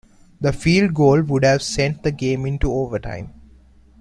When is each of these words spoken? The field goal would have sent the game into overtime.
The 0.39 0.51
field 0.51 0.95
goal 0.95 1.21
would 1.21 1.43
have 1.45 1.61
sent 1.61 2.01
the 2.01 2.11
game 2.11 2.43
into 2.47 2.71
overtime. 2.73 3.39